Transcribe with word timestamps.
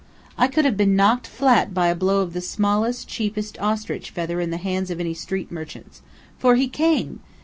I 0.35 0.47
could 0.47 0.65
have 0.65 0.75
been 0.77 0.95
knocked 0.95 1.27
flat 1.27 1.75
by 1.75 1.85
a 1.89 1.93
blow 1.95 2.21
of 2.21 2.33
the 2.33 2.41
smallest, 2.41 3.07
cheapest 3.07 3.61
ostrich 3.61 4.09
feather 4.09 4.41
in 4.41 4.49
the 4.49 4.57
hands 4.57 4.89
of 4.89 4.99
any 4.99 5.13
street 5.13 5.51
merchant. 5.51 6.01
For 6.39 6.55
he 6.55 6.67
came. 6.67 7.19